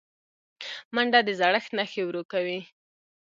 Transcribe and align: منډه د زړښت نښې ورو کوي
منډه 0.93 1.19
د 1.27 1.29
زړښت 1.39 1.71
نښې 1.77 2.01
ورو 2.05 2.23
کوي 2.31 2.59